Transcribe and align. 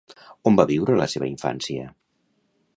On 0.51 0.55
va 0.59 0.65
viure 0.71 0.95
la 1.01 1.07
seva 1.15 1.29
infància? 1.35 1.87